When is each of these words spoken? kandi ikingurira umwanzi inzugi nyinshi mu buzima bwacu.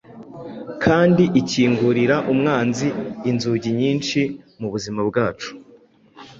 kandi 0.83 1.23
ikingurira 1.41 2.15
umwanzi 2.31 2.87
inzugi 3.29 3.69
nyinshi 3.79 4.19
mu 4.59 4.67
buzima 4.73 4.99
bwacu. 5.09 5.49